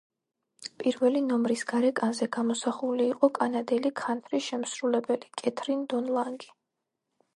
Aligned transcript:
პირველი 0.83 1.19
ნომრის 1.25 1.63
გარეკანზე 1.71 2.27
გამოსახული 2.37 3.07
იყო 3.15 3.29
კანადელი 3.37 3.93
ქანთრი–შემსრულებელი 4.01 5.31
კეთრინ 5.43 5.85
დონ 5.95 6.11
ლანგი. 6.17 6.51